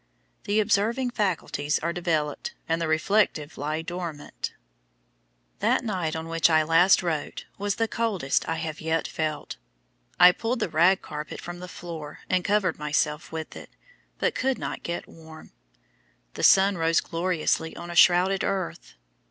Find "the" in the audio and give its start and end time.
0.45-0.59, 2.81-2.87, 7.75-7.87, 10.59-10.69, 11.59-11.67, 16.33-16.41